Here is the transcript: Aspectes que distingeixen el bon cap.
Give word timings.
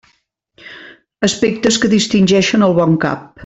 Aspectes 1.29 1.79
que 1.83 1.93
distingeixen 1.95 2.69
el 2.71 2.77
bon 2.83 3.01
cap. 3.07 3.31